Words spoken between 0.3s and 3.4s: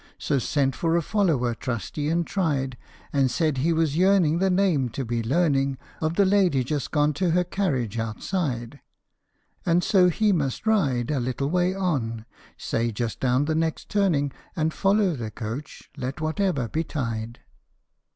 sent for a follower trusty and tried, And